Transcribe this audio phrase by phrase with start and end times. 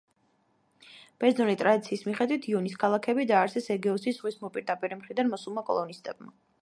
[1.23, 6.35] ბერძნული ტრადიციის მიხედვით, იონიის ქალაქები დაარსეს ეგეოსის ზღვის მოპირდაპირე მხრიდან მოსულმა კოლონისტებმა.